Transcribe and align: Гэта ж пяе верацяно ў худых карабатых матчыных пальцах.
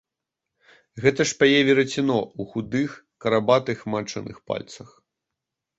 Гэта 1.03 1.21
ж 1.31 1.37
пяе 1.43 1.59
верацяно 1.67 2.17
ў 2.23 2.41
худых 2.55 2.89
карабатых 3.27 3.77
матчыных 3.97 4.37
пальцах. 4.51 4.89